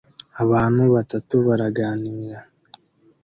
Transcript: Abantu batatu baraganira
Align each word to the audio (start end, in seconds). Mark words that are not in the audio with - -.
Abantu 0.43 0.79
batatu 0.95 1.35
baraganira 1.47 2.39